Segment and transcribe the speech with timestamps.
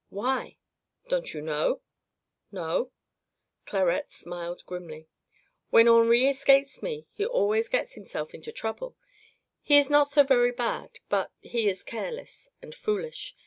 [0.09, 0.57] "Why?"
[1.09, 1.81] "Don't you know?"
[2.51, 2.91] "No."
[3.67, 5.07] Clarette smiled grimly.
[5.69, 8.97] "When Henri escapes me, he always gets himself into trouble.
[9.61, 13.35] He is not so very bad, but he is careless and foolish.